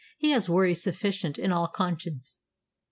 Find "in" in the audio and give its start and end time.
1.37-1.51